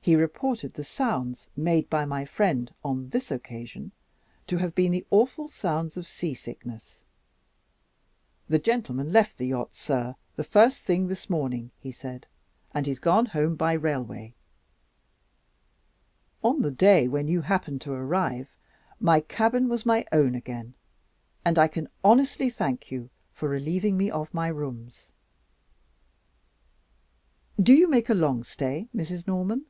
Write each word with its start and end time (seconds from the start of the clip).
He 0.00 0.16
reported 0.16 0.72
the 0.72 0.84
sounds 0.84 1.50
made 1.54 1.90
by 1.90 2.06
my 2.06 2.24
friend 2.24 2.72
on 2.82 3.10
this 3.10 3.30
occasion 3.30 3.92
to 4.46 4.56
have 4.56 4.74
been 4.74 4.90
the 4.92 5.04
awful 5.10 5.48
sounds 5.48 5.98
of 5.98 6.06
seasickness. 6.06 7.02
'The 8.48 8.58
gentleman 8.58 9.12
left 9.12 9.36
the 9.36 9.48
yacht, 9.48 9.74
sir, 9.74 10.16
the 10.34 10.44
first 10.44 10.80
thing 10.80 11.08
this 11.08 11.28
morning,' 11.28 11.72
he 11.78 11.92
said; 11.92 12.26
'and 12.72 12.86
he's 12.86 12.98
gone 13.00 13.26
home 13.26 13.54
by 13.54 13.74
railway.' 13.74 14.32
On 16.42 16.62
the 16.62 16.70
day 16.70 17.06
when 17.06 17.28
you 17.28 17.42
happened 17.42 17.82
to 17.82 17.92
arrive, 17.92 18.48
my 18.98 19.20
cabin 19.20 19.68
was 19.68 19.84
my 19.84 20.06
own 20.10 20.34
again; 20.34 20.72
and 21.44 21.58
I 21.58 21.68
can 21.68 21.86
honestly 22.02 22.48
thank 22.48 22.90
you 22.90 23.10
for 23.34 23.46
relieving 23.46 23.98
me 23.98 24.10
of 24.10 24.32
my 24.32 24.46
rooms. 24.48 25.12
Do 27.62 27.74
you 27.74 27.86
make 27.86 28.08
a 28.08 28.14
long 28.14 28.42
stay, 28.42 28.88
Mrs. 28.96 29.26
Norman?" 29.26 29.66